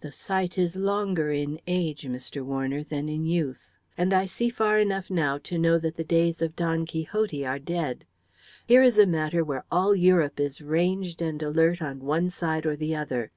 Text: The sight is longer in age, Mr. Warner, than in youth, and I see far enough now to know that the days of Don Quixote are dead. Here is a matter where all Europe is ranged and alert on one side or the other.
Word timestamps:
The 0.00 0.10
sight 0.10 0.58
is 0.58 0.74
longer 0.74 1.30
in 1.30 1.60
age, 1.68 2.02
Mr. 2.02 2.42
Warner, 2.44 2.82
than 2.82 3.08
in 3.08 3.24
youth, 3.24 3.70
and 3.96 4.12
I 4.12 4.24
see 4.26 4.48
far 4.50 4.80
enough 4.80 5.10
now 5.10 5.38
to 5.44 5.58
know 5.58 5.78
that 5.78 5.94
the 5.96 6.02
days 6.02 6.42
of 6.42 6.56
Don 6.56 6.84
Quixote 6.86 7.46
are 7.46 7.60
dead. 7.60 8.04
Here 8.66 8.82
is 8.82 8.98
a 8.98 9.06
matter 9.06 9.44
where 9.44 9.62
all 9.70 9.94
Europe 9.94 10.40
is 10.40 10.60
ranged 10.60 11.22
and 11.22 11.40
alert 11.40 11.80
on 11.80 12.00
one 12.00 12.30
side 12.30 12.66
or 12.66 12.74
the 12.74 12.96
other. 12.96 13.30